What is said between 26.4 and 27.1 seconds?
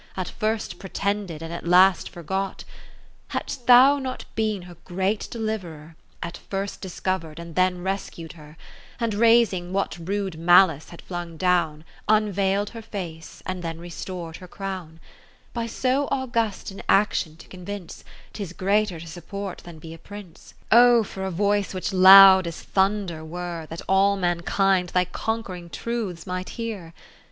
hear